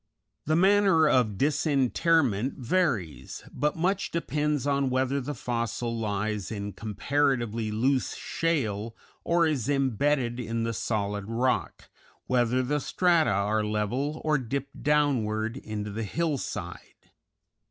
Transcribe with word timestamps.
The 0.45 0.55
manner 0.55 1.07
of 1.07 1.37
disinterment 1.37 2.55
varies, 2.57 3.43
but 3.53 3.75
much 3.75 4.09
depends 4.09 4.65
on 4.65 4.89
whether 4.89 5.21
the 5.21 5.35
fossil 5.35 5.95
lies 5.95 6.51
in 6.51 6.73
comparatively 6.73 7.69
loose 7.69 8.15
shale 8.15 8.95
or 9.23 9.45
is 9.45 9.69
imbedded 9.69 10.39
in 10.39 10.63
the 10.63 10.73
solid 10.73 11.25
rock, 11.27 11.87
whether 12.25 12.63
the 12.63 12.79
strata 12.79 13.29
are 13.29 13.63
level 13.63 14.19
or 14.25 14.39
dip 14.39 14.69
downward 14.81 15.55
into 15.55 15.91
the 15.91 16.01
hillside. 16.01 17.11